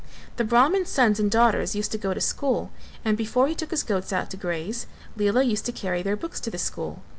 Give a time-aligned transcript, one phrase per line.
[0.37, 2.71] The Brahman's sons and daughters used to go school,
[3.05, 6.39] and before he took his goats out to graze Lela used to carry their books
[6.39, 7.03] to the school.